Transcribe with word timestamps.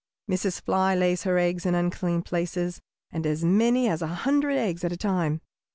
Mrs. 0.27 0.59
Fly 0.59 0.95
lays 0.95 1.25
her 1.25 1.37
eggs 1.37 1.63
in 1.63 1.75
unclean 1.75 2.23
places, 2.23 2.81
and 3.11 3.23
as 3.27 3.45
many 3.45 3.87
as 3.87 4.01
a 4.01 4.07
hundred 4.07 4.57
eggs 4.57 4.83
at 4.83 4.91
a 4.91 4.97
time. 4.97 5.41